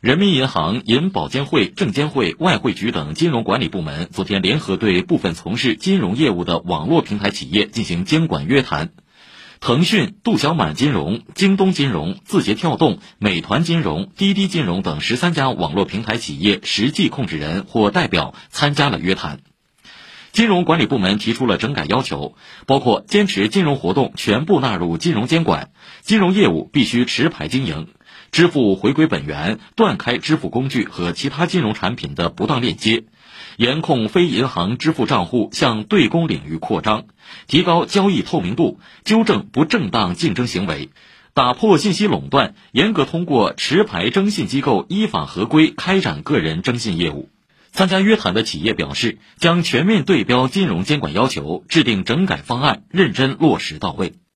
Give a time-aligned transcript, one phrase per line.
[0.00, 8.92] 人民银行、银保监会、证监会、外汇局等金融管理部门昨天联合对部分从事金融业务的网络平台企业进行监管约谈。
[9.60, 19.40] 腾讯、度小满金融、京东金融、字节跳动、美团金融、滴滴金融等十三家网络平台企业实际控制人或代表参加了约谈。
[20.32, 27.88] 金融管理部门提出了整改要求，包括坚持金融活动全部纳入金融监管，金融业务必须持牌经营，
[28.32, 33.04] 支付回归本源，断开支付工具和其他金融产品的不当链接，
[33.56, 37.06] 严控非银行支付账户向对公领域扩张，
[37.48, 40.90] 提高交易透明度，纠正不正当竞争行为，
[41.34, 47.28] 打破信息垄断，严格通过持牌征信机构依法合规开展个人征信业务。
[47.72, 54.14] 参加约谈的企业表示，将全面对标金融监管要求，制定整改方案，认真落实到位。